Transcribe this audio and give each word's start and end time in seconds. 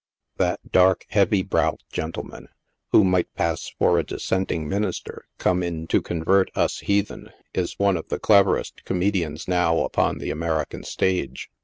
That 0.37 0.71
dark, 0.71 1.05
heavy 1.09 1.43
browed 1.43 1.83
gentleman, 1.91 2.47
who 2.91 3.03
might 3.03 3.31
pass 3.35 3.71
for 3.77 3.99
a 3.99 4.03
dissent 4.03 4.49
ing 4.51 4.67
minister, 4.67 5.27
come 5.37 5.61
in 5.61 5.85
to 5.89 6.01
convert 6.01 6.49
us 6.57 6.79
heathen, 6.79 7.29
is 7.53 7.77
one 7.77 7.97
of 7.97 8.07
the 8.07 8.17
cleverest 8.17 8.83
comedians 8.83 9.47
now 9.47 9.81
upon 9.83 10.17
the 10.17 10.31
American 10.31 10.83
stage. 10.83 11.51